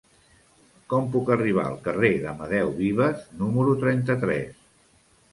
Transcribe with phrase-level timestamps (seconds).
[0.93, 4.57] Com puc arribar al carrer d'Amadeu Vives número trenta-tres?